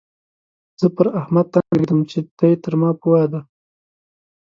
زه 0.79 0.87
پر 0.95 1.07
احمد 1.19 1.45
تن 1.53 1.65
اېږدم 1.73 1.99
چې 2.09 2.19
دی 2.37 2.51
تر 2.63 2.73
ما 2.81 2.89
پوه 3.01 3.23
دی. 3.31 3.41